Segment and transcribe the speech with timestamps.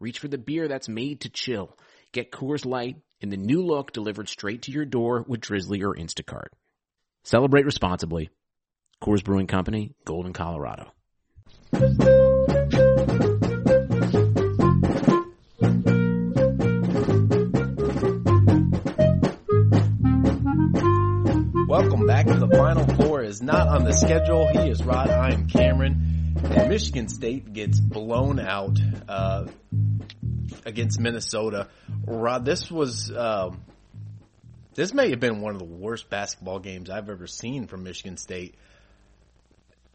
[0.00, 1.76] reach for the beer that's made to chill.
[2.12, 5.94] Get Coors Light in the new look delivered straight to your door with Drizly or
[5.94, 6.48] Instacart.
[7.24, 8.30] Celebrate responsibly.
[9.02, 10.92] Coors Brewing Company, Golden, Colorado.
[21.68, 24.46] Welcome back to the Final Four is not on the schedule.
[24.48, 25.10] He is Rod.
[25.10, 26.15] I am Cameron.
[26.42, 29.46] Michigan State gets blown out uh,
[30.64, 31.68] against Minnesota.
[32.06, 33.60] Rod, this was um,
[34.74, 38.16] this may have been one of the worst basketball games I've ever seen from Michigan
[38.16, 38.54] State.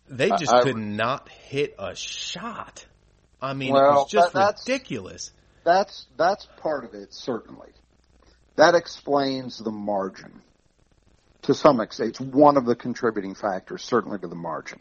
[0.09, 2.85] They just I- could not hit a shot.
[3.41, 5.31] I mean, it Well, was just that- that's- ridiculous.
[5.63, 7.69] That's that's part of it, certainly.
[8.55, 10.41] That explains the margin
[11.43, 12.09] to some extent.
[12.09, 14.79] It's one of the contributing factors, certainly to the margin,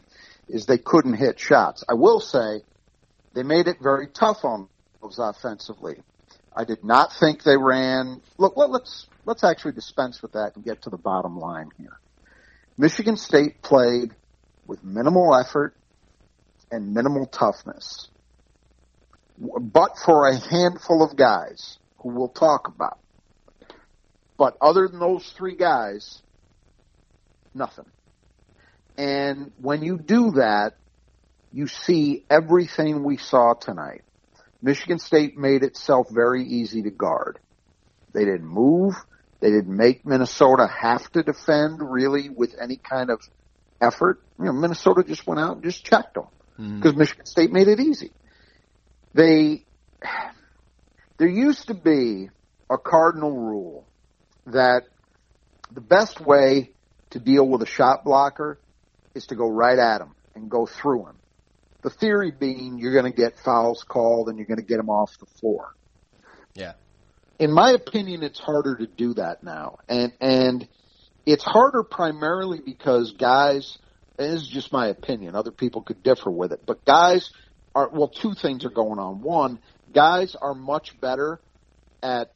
[0.51, 1.83] is they couldn't hit shots.
[1.89, 2.61] I will say
[3.33, 4.67] they made it very tough on
[5.01, 5.95] themselves offensively.
[6.55, 8.21] I did not think they ran.
[8.37, 11.97] Look, let, let's let's actually dispense with that and get to the bottom line here.
[12.77, 14.11] Michigan State played
[14.67, 15.73] with minimal effort
[16.71, 18.09] and minimal toughness
[19.41, 22.99] but for a handful of guys who we'll talk about.
[24.37, 26.21] But other than those three guys,
[27.53, 27.85] nothing.
[28.97, 30.73] And when you do that,
[31.53, 34.03] you see everything we saw tonight.
[34.61, 37.39] Michigan State made itself very easy to guard.
[38.13, 38.93] They didn't move.
[39.39, 43.21] They didn't make Minnesota have to defend really with any kind of
[43.81, 44.21] effort.
[44.37, 46.27] You know, Minnesota just went out and just checked them
[46.57, 46.75] hmm.
[46.77, 48.11] because Michigan State made it easy
[49.13, 49.65] they
[51.17, 52.29] there used to be
[52.69, 53.85] a cardinal rule
[54.47, 54.83] that
[55.71, 56.71] the best way
[57.11, 58.59] to deal with a shot blocker
[59.13, 61.15] is to go right at him and go through him.
[61.81, 64.89] The theory being you're going to get fouls called and you're going to get him
[64.89, 65.73] off the floor.
[66.53, 66.73] Yeah.
[67.39, 70.67] In my opinion, it's harder to do that now, and and
[71.25, 73.77] it's harder primarily because guys.
[74.19, 75.35] And this is just my opinion.
[75.35, 77.31] Other people could differ with it, but guys
[77.73, 78.09] are well.
[78.09, 79.21] Two things are going on.
[79.21, 79.57] One,
[79.91, 81.39] guys are much better
[82.03, 82.31] at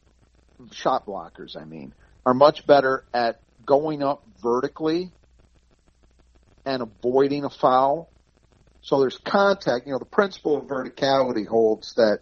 [0.71, 1.55] shot blockers.
[1.55, 1.93] I mean,
[2.25, 5.11] are much better at going up vertically
[6.65, 8.09] and avoiding a foul.
[8.81, 9.85] So there's contact.
[9.85, 12.19] You know, the principle of verticality holds that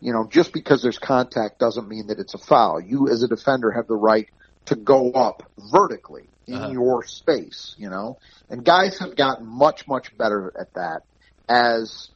[0.00, 2.80] you know just because there's contact doesn't mean that it's a foul.
[2.80, 4.26] You as a defender have the right
[4.66, 5.42] to go up
[5.72, 6.70] vertically in Uh-huh.
[6.72, 7.74] your space.
[7.78, 8.18] You know,
[8.48, 11.02] and guys have gotten much much better at that
[11.48, 12.08] as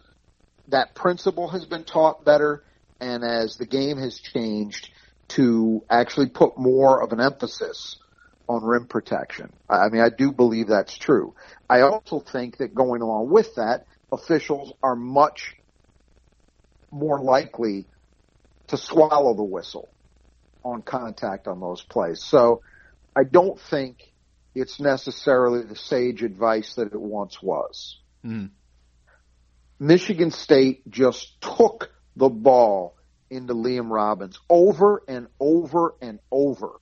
[0.68, 2.62] that principle has been taught better
[3.00, 4.88] and as the game has changed
[5.28, 7.96] to actually put more of an emphasis
[8.48, 9.52] on rim protection.
[9.68, 11.34] I mean, I do believe that's true.
[11.68, 15.56] I also think that going along with that, officials are much
[16.90, 17.86] more likely
[18.68, 19.88] to swallow the whistle
[20.64, 22.22] on contact on those plays.
[22.22, 22.62] So
[23.16, 24.12] I don't think
[24.54, 27.98] it's necessarily the sage advice that it once was.
[28.24, 28.50] Mm.
[29.78, 32.96] Michigan State just took the ball
[33.28, 36.73] into Liam Robbins over and over and over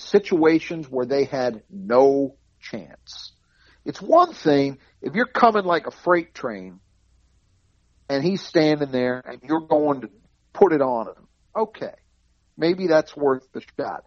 [0.00, 3.32] situations where they had no chance.
[3.84, 6.80] It's one thing if you're coming like a freight train
[8.08, 10.10] and he's standing there and you're going to
[10.52, 11.28] put it on him.
[11.56, 11.94] Okay.
[12.56, 14.04] Maybe that's worth the shot.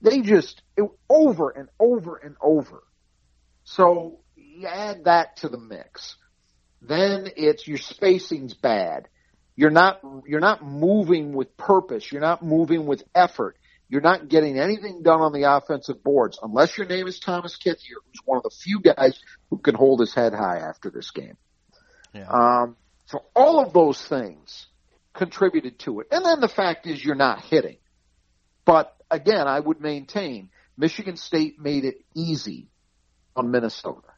[0.00, 2.82] They just it, over and over and over.
[3.64, 6.16] So you add that to the mix
[6.86, 9.08] then it's your spacing's bad.
[9.56, 12.10] You're not you're not moving with purpose.
[12.10, 13.56] You're not moving with effort.
[13.94, 18.02] You're not getting anything done on the offensive boards unless your name is Thomas Kithier,
[18.04, 19.16] who's one of the few guys
[19.50, 21.36] who can hold his head high after this game.
[22.12, 22.26] Yeah.
[22.28, 22.76] Um,
[23.06, 24.66] so all of those things
[25.12, 26.08] contributed to it.
[26.10, 27.76] And then the fact is you're not hitting.
[28.64, 32.66] But again, I would maintain Michigan State made it easy
[33.36, 34.08] on Minnesota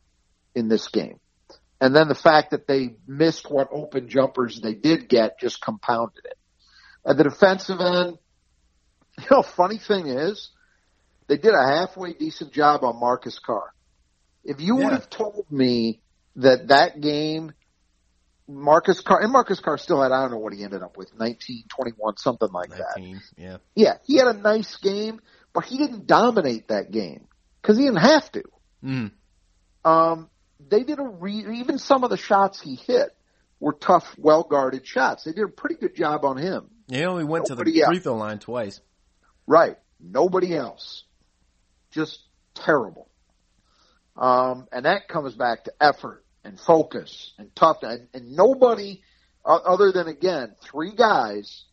[0.55, 1.20] in this game.
[1.82, 6.25] And then the fact that they missed what open jumpers they did get just compounded
[6.25, 6.38] it.
[7.05, 8.17] At the defensive end,
[9.20, 10.50] you know, funny thing is,
[11.28, 13.72] they did a halfway decent job on Marcus Carr.
[14.44, 14.84] If you Yeah.
[14.84, 16.00] would have told me
[16.36, 17.52] that that game,
[18.48, 21.12] Marcus Carr, and Marcus Carr still had, I don't know what he ended up with,
[21.18, 22.94] 19, 21, something like that.
[23.36, 23.56] yeah.
[23.74, 25.20] Yeah, he had a nice game,
[25.52, 27.26] but he didn't dominate that game
[27.60, 28.42] because he didn't have to.
[28.84, 29.10] Mm.
[29.84, 30.30] Um,
[30.68, 33.10] they did a re- even some of the shots he hit
[33.58, 35.24] were tough, well guarded shots.
[35.24, 36.68] They did a pretty good job on him.
[36.88, 38.80] He only went to the free throw line twice.
[39.46, 39.76] Right.
[40.00, 41.04] Nobody else.
[41.90, 42.20] Just
[42.54, 43.08] terrible.
[44.16, 48.00] Um, and that comes back to effort and focus and toughness.
[48.00, 49.02] And, and nobody,
[49.44, 51.64] uh, other than again, three guys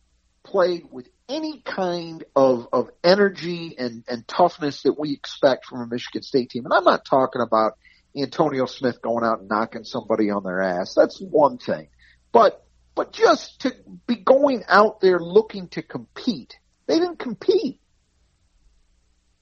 [0.44, 5.86] played with any kind of, of energy and, and toughness that we expect from a
[5.86, 6.64] Michigan State team.
[6.64, 7.72] And I'm not talking about
[8.16, 10.94] Antonio Smith going out and knocking somebody on their ass.
[10.94, 11.88] That's one thing.
[12.30, 13.74] But, but just to
[14.06, 16.58] be going out there looking to compete.
[16.86, 17.80] They didn't compete.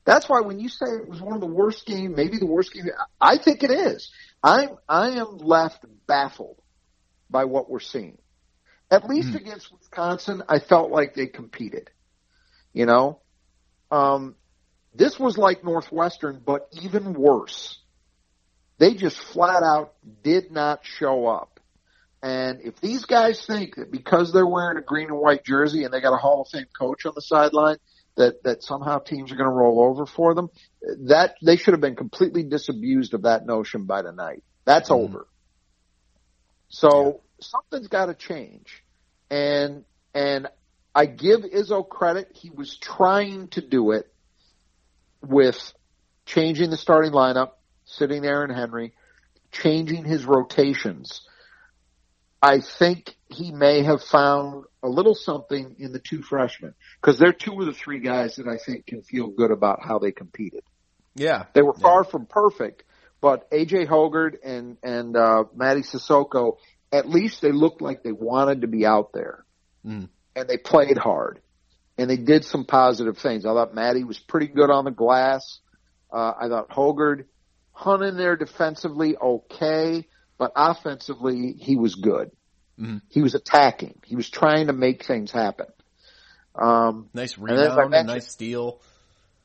[0.05, 2.73] That's why when you say it was one of the worst games, maybe the worst
[2.73, 2.87] game,
[3.21, 4.11] I think it is.
[4.43, 6.61] I'm I am left baffled
[7.31, 8.19] by what we're seeing.
[8.91, 9.37] At least Mhm.
[9.37, 11.91] against Wisconsin, I felt like they competed.
[12.73, 13.21] You know,
[13.91, 14.37] um,
[14.95, 17.79] this was like Northwestern, but even worse.
[18.79, 21.52] They just flat out did not show up.
[22.23, 25.93] And if these guys think that because they're wearing a green and white jersey and
[25.93, 27.79] they got a Hall of Fame coach on the sideline,
[28.17, 30.49] that, that somehow teams are going to roll over for them,
[31.07, 34.45] that they should have been completely disabused of that notion by tonight.
[34.67, 35.05] That's Mhm.
[35.05, 35.27] over.
[36.69, 38.85] So something's got to change.
[39.31, 39.85] And,
[40.15, 40.49] and
[40.95, 42.29] I give Izzo credit.
[42.35, 44.07] He was trying to do it
[45.23, 45.73] with
[46.27, 47.53] changing the starting lineup,
[47.85, 48.95] sitting there in Henry,
[49.51, 51.27] changing his rotations.
[52.43, 57.33] I think he may have found a little something in the two freshmen because they're
[57.33, 60.63] two of the three guys that I think can feel good about how they competed.
[61.15, 61.45] Yeah.
[61.55, 61.83] They were Yeah.
[61.83, 62.83] far from perfect,
[63.21, 66.57] but AJ Hoggard and and uh, Mady Sissoko,
[66.91, 69.45] at least they looked like they wanted to be out there,
[69.87, 70.09] Mm.
[70.35, 71.41] and they played hard,
[71.97, 73.47] and they did some positive things.
[73.47, 75.61] I thought Mady was pretty good on the glass.
[76.13, 77.27] Uh, I thought Hoggard
[77.73, 80.07] hung in there defensively, okay,
[80.43, 82.33] but offensively he was good.
[82.77, 83.01] Mhm.
[83.11, 84.01] He was attacking.
[84.05, 85.67] He was trying to make things happen.
[86.57, 88.81] Um, Nice And rebound, a mentioned- nice steal.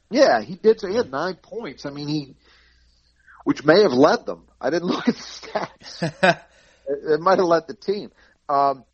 [0.09, 0.79] yeah, he did.
[0.79, 1.85] So he had nine points.
[1.85, 2.35] I mean, he,
[3.44, 4.47] which may have led them.
[4.59, 6.41] I didn't look at the stats.
[6.89, 8.11] It, it might have led the team.
[8.49, 8.85] Um,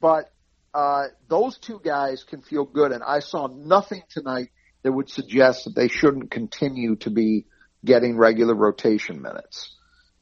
[0.00, 0.30] but
[0.72, 4.50] uh, those two guys can feel good, and I saw nothing tonight
[4.84, 7.46] that would suggest that they shouldn't continue to be
[7.84, 9.74] getting regular rotation minutes.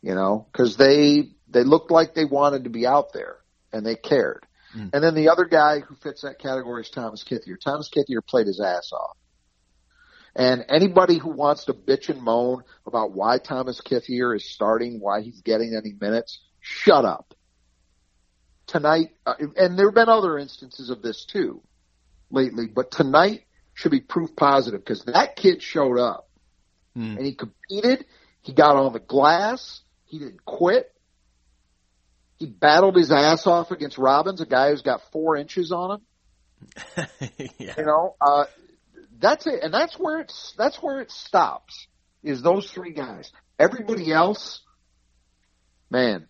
[0.02, 3.38] You know, because they they looked like they wanted to be out there
[3.72, 4.46] and they cared.
[4.76, 4.90] Mm.
[4.92, 7.56] And then the other guy who fits that category is Thomas Kithier.
[7.62, 9.16] Thomas Kithier played his ass off.
[10.36, 15.22] And anybody who wants to bitch and moan about why Thomas Kithier is starting, why
[15.22, 17.34] he's getting any minutes, shut up.
[18.66, 21.62] Tonight, uh, and there have been other instances of this too
[22.30, 26.28] lately, but tonight should be proof positive because that kid showed up
[26.94, 27.16] Hmm.
[27.16, 28.06] and he competed.
[28.42, 29.82] He got on the glass.
[30.08, 30.92] He didn't quit.
[32.38, 37.06] He battled his ass off against Robbins, a guy who's got four inches on him.
[37.58, 37.74] yeah.
[37.76, 38.44] You know, uh,
[39.20, 41.86] that's it, and that's where it's that's where it stops.
[42.22, 43.30] Is those three guys?
[43.58, 44.60] Everybody else,
[45.90, 46.28] man,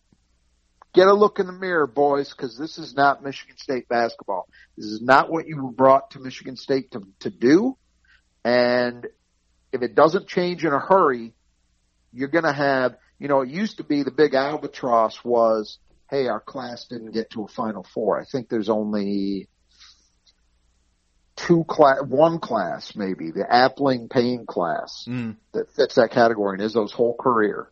[0.94, 4.48] get a look in the mirror, boys, because this is not Michigan State basketball.
[4.76, 7.76] This is not what you were brought to Michigan State to to do,
[8.44, 9.06] and
[9.72, 11.34] if it doesn't change in a hurry,
[12.12, 12.96] you're going to have.
[13.18, 15.78] You know, it used to be the big albatross was,
[16.10, 18.20] hey, our class didn't get to a Final Four.
[18.20, 19.48] I think there's only
[21.36, 25.36] two class, one class maybe, the Appling Payne class Mm.
[25.52, 27.70] that fits that category and Izzo's whole career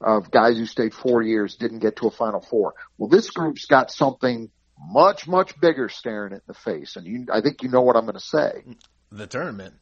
[0.00, 2.74] of guys who stayed four years didn't get to a Final Four.
[2.96, 7.26] Well, this group's got something much, much bigger staring it in the face, and you,
[7.32, 8.64] I think you know what I'm going to say.
[9.12, 9.74] The tournament.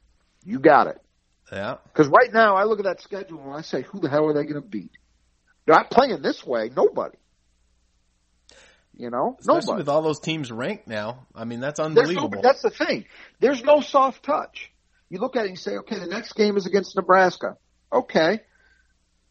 [0.45, 1.01] You got it.
[1.53, 1.77] Yeah.
[1.85, 4.35] Because right now, I look at that schedule and I say, who the hell are
[4.35, 4.93] they going to beat?
[5.67, 6.71] They're not playing this way.
[6.75, 7.17] Nobody.
[8.97, 9.79] You know, Especially nobody.
[9.79, 11.27] with all those teams ranked now.
[11.35, 12.43] I mean, that's There's no, unbelievable.
[12.43, 13.05] that's the thing.
[13.39, 14.73] There's no soft touch.
[15.09, 17.57] You look at it and you say, okay, the next game is against Nebraska.
[17.93, 18.41] Okay.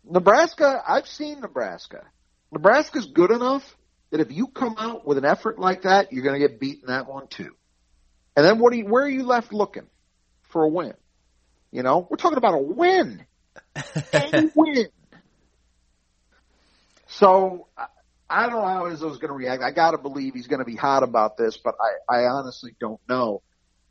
[0.10, 2.06] Nebraska, I've seen Nebraska.
[2.52, 3.76] Nebraska's good enough
[4.12, 6.88] that if you come out with an effort like that, you're going to get beaten
[6.88, 7.52] that one too.
[8.36, 8.72] And then what?
[8.72, 9.88] Are you, where are you left looking
[10.44, 10.94] for a win?
[11.72, 13.26] You know, we're talking about a win,
[13.76, 14.88] a win.
[17.08, 17.68] So
[18.30, 19.64] I don't know how Izzo's going to react.
[19.64, 21.76] I got to believe he's going to be hot about this, but
[22.10, 23.42] I, I honestly don't know.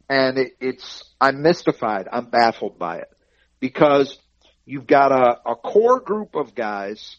[0.09, 2.09] And it, it's I'm mystified.
[2.11, 3.09] I'm baffled by it
[3.61, 4.19] because
[4.65, 7.17] you've got a, a core group of guys.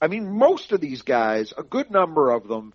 [0.00, 2.74] I mean, most of these guys, a good number of them,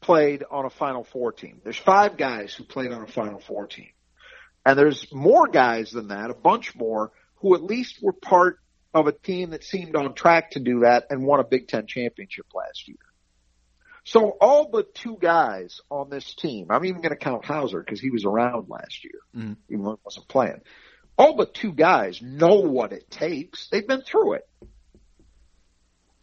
[0.00, 1.60] played on a Final Four team.
[1.62, 3.90] There's five guys who played on a Final Four team.
[4.64, 8.58] And there's more guys than that, a bunch more, who at least were part
[8.92, 11.86] of a team that seemed on track to do that and won a Big Ten
[11.86, 12.98] championship last year.
[14.04, 18.00] So all but two guys on this team, I'm even going to count Hauser because
[18.00, 19.56] he was around last year, mm.
[19.68, 20.60] even though he wasn't playing.
[21.16, 23.68] All but two guys know what it takes.
[23.68, 24.48] They've been through it.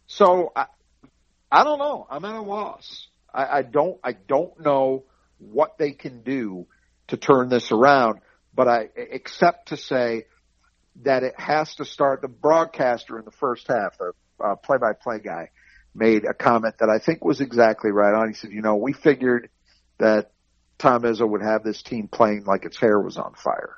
[0.06, 0.66] So I,
[1.50, 2.06] I don't know.
[2.10, 3.06] I'm at a loss.
[3.32, 5.04] I, I don't, I don't know
[5.38, 6.66] what they can do
[7.08, 8.20] to turn this around,
[8.58, 10.24] but I, except to say
[11.04, 12.22] that it has to start.
[12.22, 14.12] The broadcaster in the first half, the
[14.44, 15.50] uh, play-by-play guy,
[15.94, 18.26] made a comment that I think was exactly right on.
[18.26, 19.48] He said, "You know, we figured
[19.98, 20.32] that
[20.76, 23.76] Tom Izzo would have this team playing like its hair was on fire,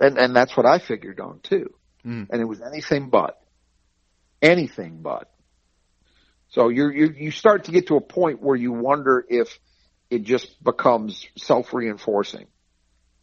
[0.00, 1.74] and and that's what I figured on too.
[2.06, 2.28] Mm.
[2.30, 3.38] And it was anything but,
[4.40, 5.30] anything but.
[6.48, 9.58] So you you you start to get to a point where you wonder if
[10.08, 12.46] it just becomes self reinforcing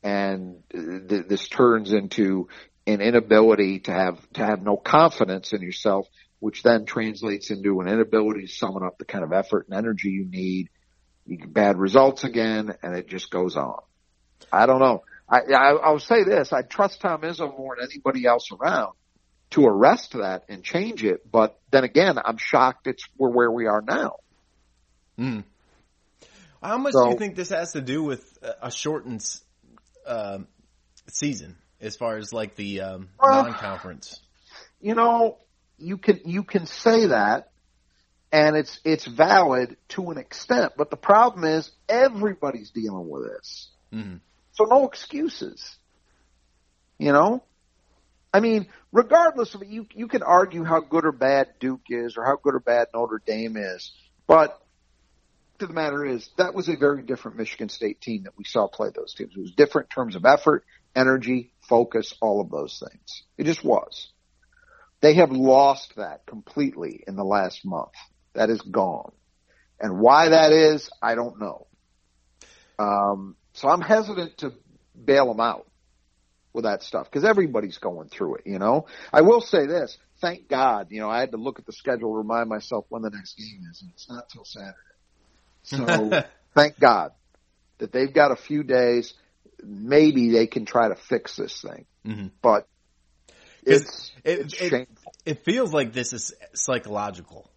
[0.05, 2.47] and th- this turns into
[2.85, 6.07] an inability to have to have no confidence in yourself,
[6.39, 10.09] which then translates into an inability to summon up the kind of effort and energy
[10.09, 10.69] you need.
[11.25, 13.79] You get bad results again, and it just goes on.
[14.51, 15.03] I don't know.
[15.27, 18.93] I, I I'll say this: I trust Tom Izzo more than anybody else around
[19.51, 21.31] to arrest that and change it.
[21.31, 24.17] But then again, I'm shocked it's we're where we are now.
[25.17, 25.39] Hmm.
[26.61, 29.23] How much so, do you think this has to do with a shortened
[30.05, 30.39] uh,
[31.07, 31.57] season?
[31.81, 34.19] as far as like the um, non-conference?
[34.81, 35.37] You know,
[35.77, 37.51] you can you can say that,
[38.31, 40.73] and it's it's valid to an extent.
[40.77, 44.17] But the problem is everybody's dealing with this, mm-hmm.
[44.53, 45.77] so no excuses.
[46.97, 47.43] You know,
[48.33, 52.15] I mean, regardless of it, you you can argue how good or bad Duke is,
[52.17, 53.91] or how good or bad Notre Dame is,
[54.27, 54.59] but
[55.59, 58.67] to the matter is that was a very different Michigan State team that we saw
[58.67, 59.33] play those teams.
[59.35, 63.23] It was different in terms of effort, energy, focus, all of those things.
[63.37, 64.11] It just was.
[65.01, 67.93] They have lost that completely in the last month.
[68.33, 69.11] That is gone.
[69.79, 71.67] And why that is, I don't know.
[72.79, 74.53] Um, so I'm hesitant to
[75.03, 75.67] bail them out
[76.53, 78.87] with that stuff because everybody's going through it, you know.
[79.11, 82.13] I will say this, thank God, you know, I had to look at the schedule
[82.13, 84.77] to remind myself when the next game is, and it's not till Saturday.
[85.65, 86.23] So
[86.55, 87.11] thank God
[87.77, 89.13] that they've got a few days
[89.63, 91.85] maybe they can try to fix this thing.
[92.05, 92.27] Mm-hmm.
[92.41, 92.67] But
[93.63, 94.89] it's, it, it's it,
[95.25, 97.49] it, feels like this is psychological.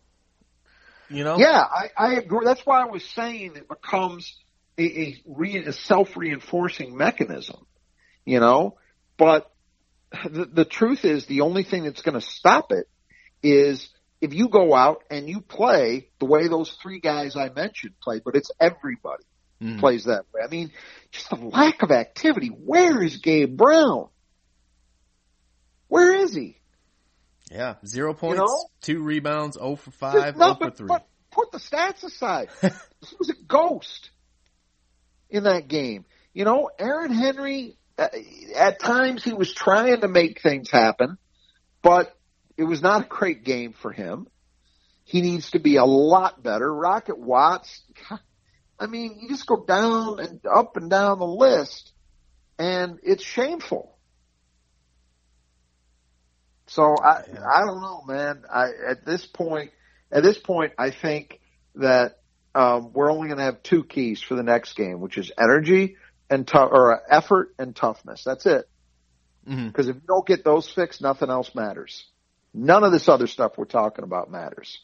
[1.10, 1.38] You know?
[1.38, 2.44] Yeah, I, I agree.
[2.44, 4.34] That's why I was saying it becomes
[4.78, 7.66] a, a, re, a self-reinforcing mechanism,
[8.24, 8.76] you know?
[9.16, 9.50] But
[10.12, 12.88] the, the truth is the only thing that's going to stop it
[13.42, 13.88] is
[14.20, 18.20] if you go out and you play the way those three guys I mentioned play,
[18.24, 19.24] but it's everybody
[19.62, 19.78] mm.
[19.78, 20.42] plays that way.
[20.44, 20.72] I mean,
[21.12, 22.48] just the lack of activity.
[22.48, 24.08] Where is Gabe Brown?
[25.88, 26.58] Where is he?
[27.50, 28.64] Yeah, zero points, you know?
[28.82, 30.86] two rebounds, 0 for 5, no, 0 for 3.
[30.86, 32.48] But put the stats aside.
[32.60, 34.10] he was a ghost
[35.30, 36.04] in that game.
[36.34, 38.08] You know, Aaron Henry, uh,
[38.54, 41.16] at times he was trying to make things happen,
[41.80, 42.14] but
[42.58, 44.26] it was not a great game for him.
[45.04, 46.74] He needs to be a lot better.
[46.74, 47.80] Rocket Watts,
[48.78, 51.92] I mean, you just go down and up and down the list,
[52.58, 53.96] and it's shameful.
[56.66, 58.42] So I I don't know, man.
[58.52, 59.70] I at this point
[60.12, 61.40] at this point I think
[61.76, 62.18] that
[62.54, 65.96] um, we're only going to have two keys for the next game, which is energy
[66.28, 68.24] and tough or effort and toughness.
[68.24, 68.68] That's it.
[69.44, 69.90] Because mm-hmm.
[69.90, 72.04] if you don't get those fixed, nothing else matters.
[72.54, 74.78] None of this other stuff we're talking about matters.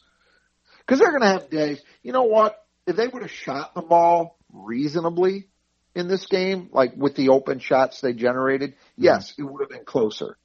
[0.79, 1.81] Because they're going to have days.
[2.03, 2.65] You know what?
[2.87, 5.47] if they would have shot the ball reasonably
[5.95, 9.03] in this game, like with the open shots they generated, mm-hmm.
[9.03, 10.37] yes, it would have been closer.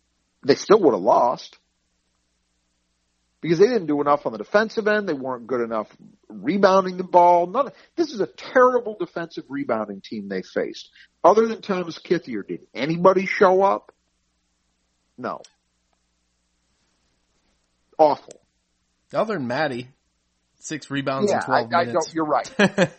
[0.45, 1.59] They still would have lost
[3.43, 5.09] because they didn't do enough on the defensive end.
[5.09, 5.89] They weren't good enough
[6.29, 7.47] rebounding the ball.
[7.47, 7.69] None.
[7.69, 10.91] Of, this is a terrible defensive rebounding team they faced.
[11.23, 13.93] Other than Thomas Kithier, did anybody show up?
[15.19, 15.43] No.
[18.01, 18.41] Awful.
[19.13, 19.89] Other than Mady,
[20.59, 22.09] six rebounds yeah, in twelve I, minutes.
[22.09, 22.51] I you're right.
[22.59, 22.89] right.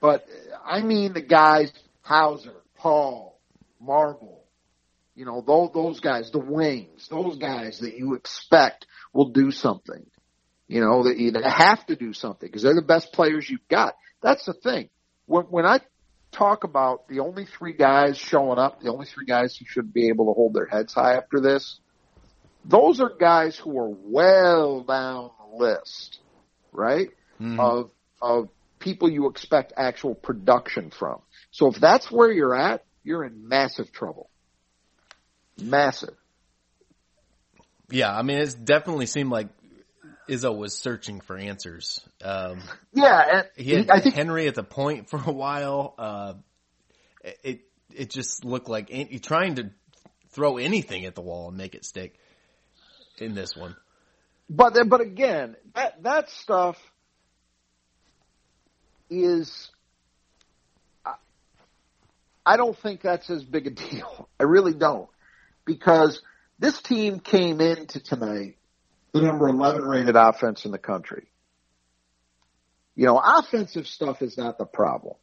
[0.00, 0.26] But
[0.66, 1.72] I mean the guys
[2.02, 3.40] Hauser, Paul,
[3.80, 4.44] Marble,
[5.14, 10.04] you know, those those guys, the wings, those guys that you expect will do something.
[10.66, 13.94] You know, that you have to do something because they're the best players you've got.
[14.22, 14.90] That's the thing.
[15.26, 15.80] When when I
[16.32, 20.08] talk about the only three guys showing up, the only three guys who should be
[20.08, 21.78] able to hold their heads high after this,
[22.64, 26.20] those are guys who are well down the list,
[26.72, 27.10] right?
[27.40, 27.58] Mhm.
[27.58, 27.90] Of
[28.20, 31.20] of people you expect actual production from.
[31.50, 34.30] So if that's where you're at, you're in massive trouble.
[35.60, 36.14] Massive.
[37.90, 39.48] Yeah, I mean, it's definitely seemed like
[40.28, 42.00] Izzo was searching for answers.
[42.22, 45.94] Um, Yeah, and he had I think Henry at the point for a while.
[45.98, 46.34] Uh,
[47.42, 47.60] it
[47.94, 49.70] it just looked like any, trying to
[50.30, 52.18] throw anything at the wall and make it stick
[53.18, 53.76] in this one.
[54.48, 56.76] But but again, that that stuff
[59.10, 59.70] is.
[61.04, 61.14] I-
[62.46, 64.28] I don't think that's as big a deal.
[64.40, 65.08] I really don't,
[65.64, 66.20] because
[66.58, 68.56] this team came into tonight
[69.12, 71.26] the number eleven rated offense in the country.
[72.96, 75.16] You know, offensive stuff is not the problem.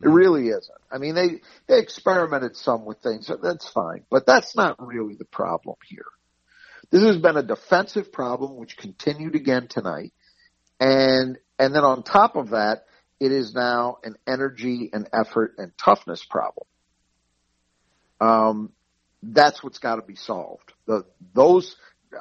[0.00, 0.14] It mm-hmm.
[0.14, 0.78] really isn't.
[0.90, 3.26] I mean, they they experimented some with things.
[3.26, 6.06] so That's fine, but that's not really the problem here.
[6.90, 10.12] This has been a defensive problem, which continued again tonight,
[10.80, 12.84] and and then on top of that,
[13.20, 16.66] it is now an energy and effort and toughness problem.
[18.20, 18.72] Um,
[19.22, 20.72] that's what's got to be solved.
[20.86, 21.04] The
[21.34, 21.76] those,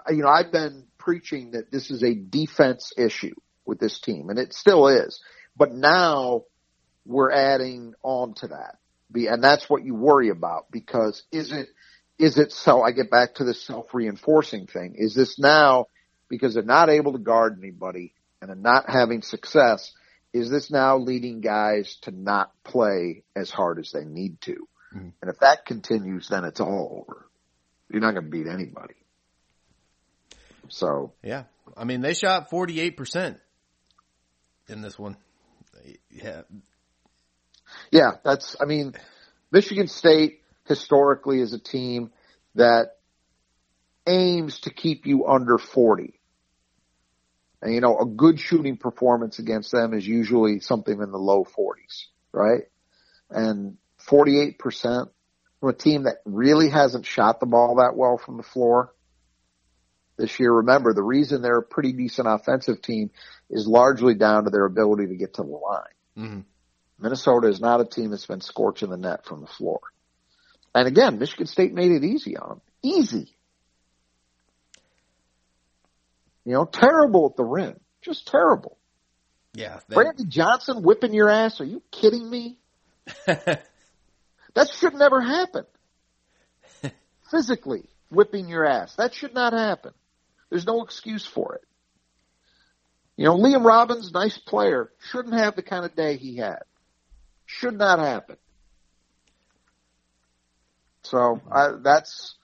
[0.09, 3.35] you know, I've been preaching that this is a defense issue
[3.65, 5.19] with this team, and it still is.
[5.57, 6.43] But now
[7.05, 8.75] we're adding on to that,
[9.15, 11.69] and that's what you worry about because is it
[12.19, 12.81] is it so?
[12.81, 14.95] I get back to the self reinforcing thing.
[14.97, 15.88] Is this now
[16.27, 19.93] because they're not able to guard anybody and they're not having success?
[20.33, 24.67] Is this now leading guys to not play as hard as they need to?
[24.93, 25.13] Mhm.
[25.21, 27.25] And if that continues, then it's all over.
[27.89, 28.96] You're not going to beat anybody.
[30.67, 33.39] So Yeah, I mean they shot forty eight percent
[34.67, 35.17] in this one.
[36.11, 36.41] Yeah,
[37.91, 38.94] Yeah, that's, I mean,
[39.51, 42.12] Michigan State historically is a team
[42.55, 42.92] that
[44.08, 46.20] aims to keep you under 40.
[47.62, 51.44] And you know, a good shooting performance against them is usually something in the low
[51.44, 52.64] 40s, right?
[53.29, 53.77] And
[54.08, 55.10] 48%
[55.60, 58.94] from a team that really hasn't shot the ball that well from the floor
[60.18, 60.53] this year.
[60.53, 63.12] Remember, the reason they're a pretty decent offensive team
[63.50, 65.84] is largely down to their ability to get to the line.
[66.18, 66.46] Mhm.
[67.00, 69.79] Minnesota is not a team that's been scorching the net from the floor.
[70.75, 72.62] And again, Michigan State made it easy on them.
[72.84, 73.34] Easy.
[76.46, 77.79] You know, terrible at the rim.
[78.01, 78.77] Just terrible.
[79.53, 79.79] yeah.
[79.88, 81.60] that- Brandy Johnson whipping your ass.
[81.62, 82.58] Are you kidding me?
[84.55, 85.64] That should never happen.
[87.32, 88.96] Physically whipping your ass.
[88.96, 89.94] That should not happen.
[90.50, 91.64] There's no excuse for it.
[93.16, 96.64] You know, Liam Robbins, nice player, shouldn't have the kind of day he had.
[97.46, 98.38] Should not happen.
[101.03, 102.35] So I, that's,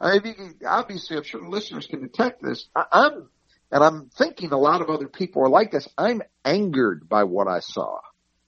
[0.00, 2.66] I mean, obviously, I'm sure the listeners can detect this.
[2.74, 3.28] I, I'm,
[3.72, 5.88] and I'm thinking a lot of other people are like this.
[5.98, 7.98] I'm angered by what I saw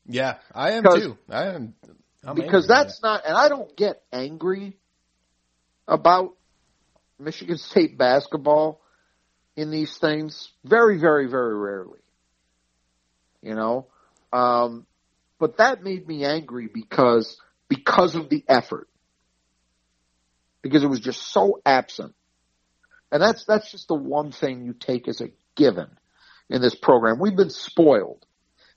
[0.08, 1.18] yeah, I am too.
[1.28, 1.74] I am
[2.24, 4.78] I'm because that's not, and I don't get angry
[5.86, 6.34] about
[7.18, 8.80] Michigan State basketball
[9.54, 10.50] in these things.
[10.64, 12.00] Very, very, very rarely.
[13.42, 13.86] You know,
[14.32, 14.86] um,
[15.38, 17.36] but that made me angry because
[17.68, 18.87] because of the effort,
[20.62, 22.14] because it was just so absent,
[23.10, 25.88] and that's that's just the one thing you take as a given
[26.50, 27.18] in this program.
[27.18, 28.24] We've been spoiled,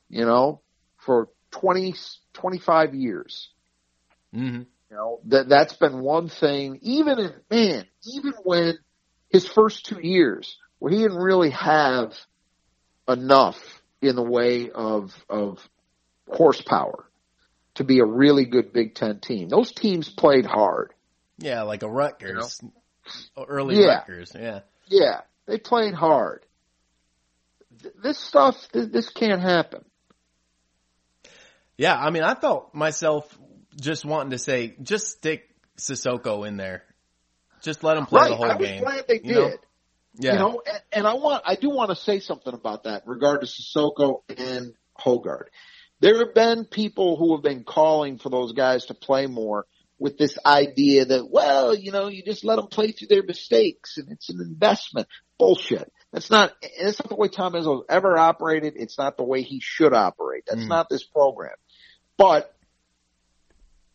[0.09, 0.61] you know,
[0.97, 1.95] for 20,
[2.33, 3.49] 25 years.
[4.33, 4.65] Mhm.
[4.89, 6.79] You know, that that's been one thing.
[6.81, 8.77] Even in man, even when
[9.29, 12.13] his first two years, where he didn't really have
[13.07, 15.69] enough in the way of of
[16.27, 17.09] horsepower
[17.75, 19.47] to be a really good Big Ten team.
[19.49, 20.93] Those teams played hard.
[21.37, 22.61] Yeah, like a Rutgers,
[23.37, 23.99] early Yeah.
[23.99, 24.31] Rutgers.
[24.35, 26.45] Yeah, Yeah, they played hard.
[27.81, 29.83] Th- This stuff, th- this can't happen.
[31.77, 31.97] yeah.
[31.97, 33.37] I mean, I felt myself
[33.79, 36.83] just wanting to say, just stick Sissoko in there,
[37.61, 38.29] just let him play right.
[38.29, 38.83] the whole I was game.
[38.83, 39.49] glad they you know?
[39.49, 39.59] did.
[40.19, 43.03] Yeah, You know, and, and I want, I do want to say something about that
[43.05, 45.45] in regard to Sissoko and Hoggard.
[46.01, 49.67] There have been people who have been calling for those guys to play more
[50.01, 53.97] with this idea that, well, you know, you just let them play through their mistakes
[53.97, 55.07] and it's an investment.
[55.37, 55.93] Bullshit.
[56.11, 58.73] That's not, it's not the way Tom Izzo's ever operated.
[58.77, 60.45] It's not the way he should operate.
[60.47, 60.69] That's Mm.
[60.69, 61.53] not this program.
[62.17, 62.51] But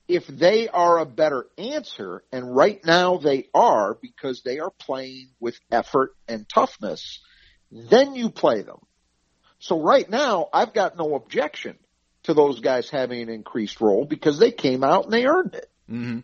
[0.06, 5.30] if they are a better answer, and right now they are because they are playing
[5.40, 7.18] with effort and toughness,
[7.72, 8.78] then you play them.
[9.58, 11.76] So right now, I've got no objection
[12.24, 15.68] to those guys having an increased role because they came out and they earned it
[15.90, 16.20] Mm-hmm.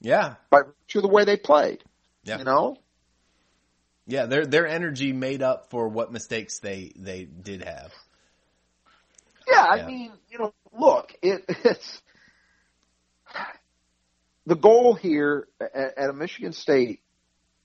[0.00, 0.34] Yeah.
[0.50, 1.82] by virtue of the way they played.
[2.24, 2.38] Yeah.
[2.38, 2.76] You know?
[4.06, 4.26] Yeah.
[4.26, 7.92] Their their energy made up for what mistakes they they did have.
[9.50, 9.86] Yeah, I Yeah.
[9.86, 12.02] mean, you know, look, it, it's
[14.46, 17.00] the goal here at, at a Michigan State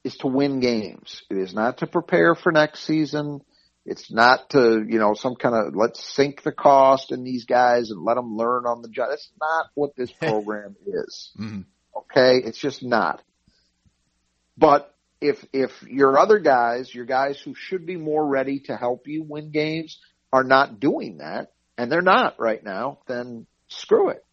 [0.04, 1.24] is to win games.
[1.30, 3.42] It is not to prepare for next season.
[3.86, 7.90] It's not to, you know, some kind of let's sink the cost in these guys
[7.90, 9.08] and let them learn on the job.
[9.10, 11.32] That's not what this program is.
[11.40, 11.62] Mm-hmm.
[11.98, 13.22] Okay, it's just not.
[14.58, 19.08] But if if your other guys, your guys who should be more ready to help
[19.08, 20.00] you win games,
[20.32, 24.26] are not doing that, and they're not right now, then screw it.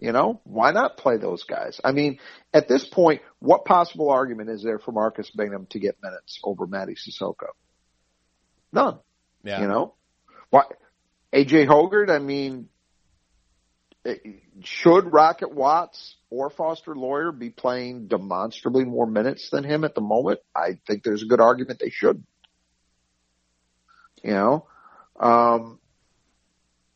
[0.00, 1.80] You know, why not play those guys?
[1.82, 2.18] I mean,
[2.54, 6.66] at this point, what possible argument is there for Marcus Bingham to get minutes over
[6.66, 7.48] Mady Sissoko?
[8.72, 8.98] None.
[9.44, 9.60] Yeah.
[9.60, 9.94] You know,
[10.50, 10.64] why?
[11.32, 12.68] AJ Hoggard, I mean,
[14.04, 14.16] eh,
[14.62, 20.00] should Rocket Watts or Foster Loyer be playing demonstrably more minutes than him at the
[20.00, 20.40] moment?
[20.54, 22.24] I think there's a good argument they should.
[24.22, 24.66] You know,
[25.20, 25.78] um,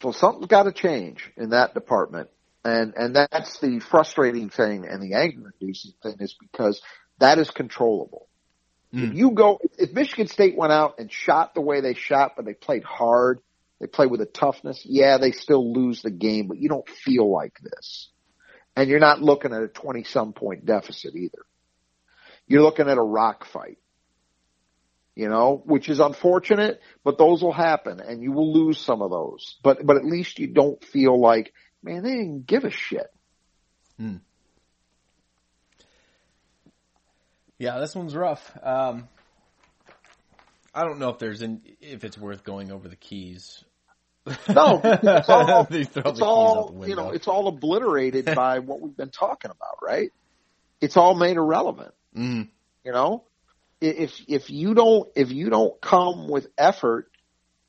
[0.03, 2.31] so something's got to change in that department,
[2.65, 6.83] and and that's the frustrating thing and the anger-inducing thing is because
[7.19, 8.27] that is controllable.
[8.93, 9.17] If mm.
[9.17, 12.53] you go, if Michigan State went out and shot the way they shot, but they
[12.53, 13.41] played hard,
[13.81, 17.31] they played with a toughness, yeah, they still lose the game, but you don't feel
[17.31, 18.11] like this.
[18.77, 21.45] And you're not looking at a 20 some point deficit either.
[22.47, 23.79] You're looking at a rock fight.
[25.15, 29.11] You know, which is unfortunate, but those will happen and you will lose some of
[29.11, 29.59] those.
[29.63, 31.53] But, but at least you don't feel like,
[31.83, 33.13] man, they didn't give a shit.
[34.01, 34.21] Mm.
[37.63, 38.43] Yeah, this one's rough.
[38.61, 39.09] Um,
[40.75, 43.63] I don't know if there's an, if it's worth going over the keys.
[44.49, 49.53] No, it's all, it's all you know, it's all obliterated by what we've been talking
[49.53, 50.11] about, right?
[50.81, 51.95] It's all made irrelevant.
[52.17, 52.49] Mm.
[52.85, 53.23] You know,
[53.81, 57.13] if if you don't if you don't come with effort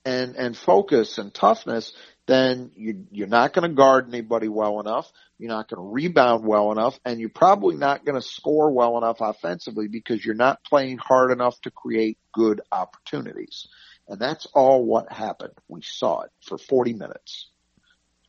[0.04, 1.94] and and focus and toughness,
[2.26, 5.12] then you you're not going to guard anybody well enough.
[5.38, 8.98] You're not going to rebound well enough, and you're probably not going to score well
[8.98, 13.68] enough offensively because you're not playing hard enough to create good opportunities.
[14.08, 15.54] And that's all what happened.
[15.68, 17.50] We saw it for 40 minutes.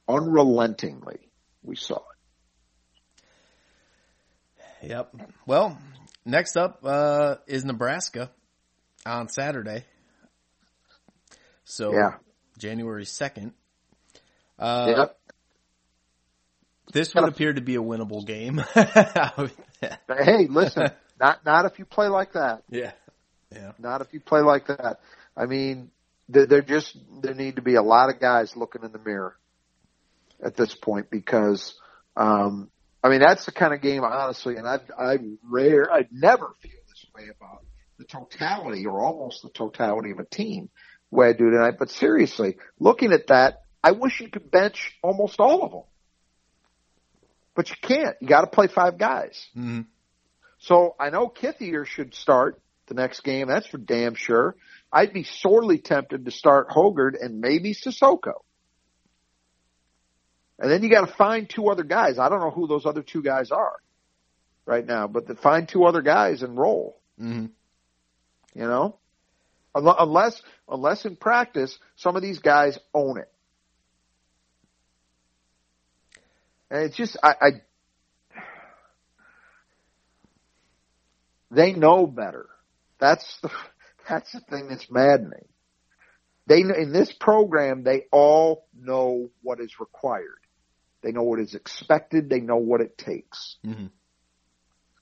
[0.08, 1.30] Unrelentingly,
[1.62, 2.02] we saw it.
[4.88, 5.14] Yep.
[5.46, 5.78] Well,
[6.24, 8.30] next up uh, is Nebraska
[9.06, 9.84] on Saturday.
[11.64, 12.14] So Yeah.
[12.58, 13.52] January second.
[14.58, 15.18] Uh, Yep.
[16.92, 18.62] This would appear to be a winnable game.
[20.08, 20.90] Hey, listen,
[21.20, 22.62] not not if you play like that.
[22.70, 22.92] yeah.
[23.52, 23.72] Yeah.
[23.78, 25.00] Not if you play like that.
[25.36, 25.90] I mean,
[26.28, 29.36] there, there just there need to be a lot of guys looking in the mirror
[30.42, 31.74] at this point because,
[32.16, 32.70] um,
[33.02, 36.72] I mean, that's the kind of game, honestly, and I I rare I never feel
[36.88, 37.64] this way about
[37.98, 40.70] the totality or almost the totality of a team
[41.10, 41.74] way I do tonight.
[41.78, 45.82] But seriously, looking at that, I wish you could bench almost all of them,
[47.54, 48.16] but you can't.
[48.22, 49.46] You got to play five guys.
[49.52, 49.82] hmm
[50.58, 53.48] So I know Kithier should start the next game.
[53.48, 54.56] That's for damn sure.
[54.90, 58.40] I'd be sorely tempted to start Hoggard and maybe Sissoko.
[60.58, 62.18] And then you got to find two other guys.
[62.18, 63.76] I don't know who those other two guys are
[64.64, 66.98] right now, but to find two other guys and roll.
[67.18, 67.46] hmm
[68.54, 68.96] You know,
[69.74, 73.30] unless unless in practice some of these guys own it.
[76.74, 77.50] And it's just I, I
[81.52, 82.48] they know better.
[82.98, 83.50] That's the
[84.08, 85.46] that's the thing that's maddening.
[86.48, 90.40] They in this program they all know what is required.
[91.00, 92.28] They know what is expected.
[92.28, 93.54] They know what it takes.
[93.64, 93.86] hmm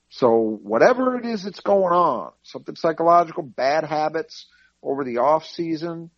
[0.09, 4.45] So whatever it is that's going on, something psychological, bad habits
[4.83, 6.11] over the off season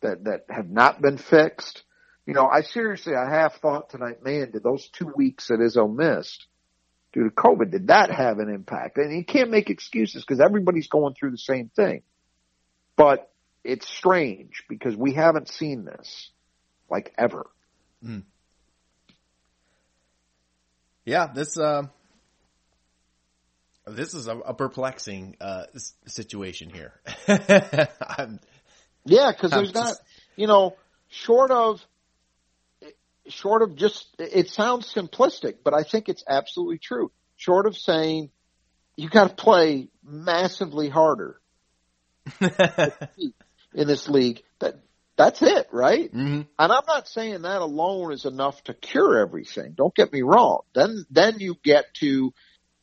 [0.00, 1.82] that that have not been fixed.
[2.26, 5.92] You know, I seriously, I half thought tonight, man, did those two weeks that Izzo
[5.94, 6.46] missed
[7.12, 8.98] due to COVID, did that have an impact?
[8.98, 12.02] And you can't make excuses because everybody's going through the same thing.
[12.96, 13.30] But
[13.62, 16.30] it's strange because we haven't seen this
[16.90, 17.46] like ever.
[21.04, 21.84] Yeah, this uh,
[23.86, 25.64] This is a, a perplexing uh,
[26.06, 26.92] situation here.
[29.04, 29.94] yeah, because there's not,
[30.34, 30.74] you know,
[31.08, 31.80] short of
[33.28, 37.10] short of just it sounds simplistic, but I think it's absolutely true.
[37.36, 38.30] Short of saying
[38.96, 41.40] you got to play massively harder
[42.40, 44.80] in this league, that
[45.16, 46.12] that's it, right?
[46.12, 46.42] Mm-hmm.
[46.58, 49.72] And I'm not saying that alone is enough to cure everything.
[49.76, 50.60] Don't get me wrong.
[50.74, 52.32] Then then you get to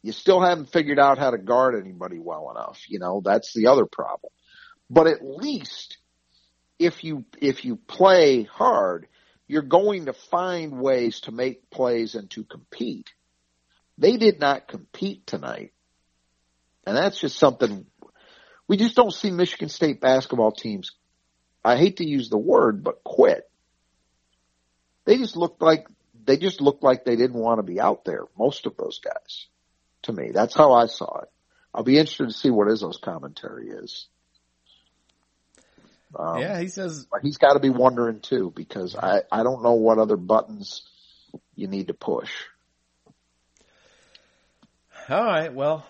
[0.02, 2.82] you still haven't figured out how to guard anybody well enough.
[2.88, 4.32] You know, that's the other problem.
[4.90, 5.98] But at least
[6.78, 9.08] if you if you play hard,
[9.54, 13.14] you're going to find ways to make plays and to compete.
[14.00, 15.74] They did not compete tonight.
[16.88, 17.86] And that's just something
[18.68, 20.90] we just don't see Michigan State basketball teams.
[21.64, 23.44] I hate to use the word, but quit.
[25.06, 25.86] They just looked like
[26.26, 28.24] they just looked like they didn't want to be out there.
[28.36, 29.46] Most of those guys,
[30.04, 31.30] to me, that's how I saw it.
[31.76, 34.08] I'll be interested to see what Izzo's commentary is.
[36.18, 39.74] Um, yeah, he says he's got to be wondering too because I I don't know
[39.74, 40.84] what other buttons
[41.56, 42.32] you need to push.
[45.10, 45.86] All right, well,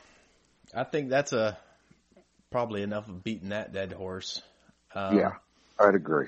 [0.73, 1.57] I think that's a
[2.51, 4.41] probably enough of beating that dead horse.
[4.95, 5.33] Um, yeah,
[5.79, 6.27] I'd agree.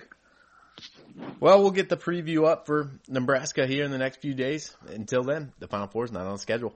[1.39, 4.75] Well, we'll get the preview up for Nebraska here in the next few days.
[4.87, 6.75] Until then, the Final Four is not on schedule.